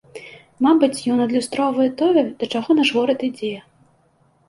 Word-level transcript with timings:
Мабыць, 0.67 1.03
ён 1.17 1.21
адлюстроўвае 1.27 1.87
тое, 2.01 2.21
да 2.43 2.51
чаго 2.57 2.69
наш 2.83 2.89
горад 2.99 3.19
ідзе. 3.33 3.55